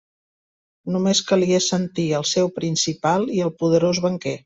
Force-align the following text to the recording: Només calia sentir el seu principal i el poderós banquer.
Només 0.95 1.21
calia 1.33 1.61
sentir 1.67 2.07
el 2.23 2.27
seu 2.33 2.53
principal 2.59 3.33
i 3.39 3.45
el 3.49 3.57
poderós 3.63 4.07
banquer. 4.09 4.39